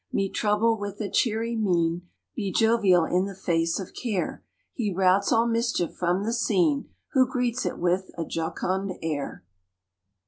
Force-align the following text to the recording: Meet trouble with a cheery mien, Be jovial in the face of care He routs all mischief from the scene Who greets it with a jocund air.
Meet 0.11 0.33
trouble 0.33 0.79
with 0.79 0.99
a 0.99 1.11
cheery 1.11 1.55
mien, 1.55 2.09
Be 2.35 2.51
jovial 2.51 3.05
in 3.05 3.25
the 3.25 3.35
face 3.35 3.79
of 3.79 3.93
care 3.93 4.43
He 4.73 4.91
routs 4.91 5.31
all 5.31 5.45
mischief 5.45 5.93
from 5.93 6.23
the 6.23 6.33
scene 6.33 6.89
Who 7.11 7.27
greets 7.31 7.67
it 7.67 7.77
with 7.77 8.09
a 8.17 8.25
jocund 8.25 8.93
air. 9.03 9.43